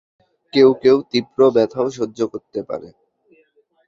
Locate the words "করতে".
2.27-2.59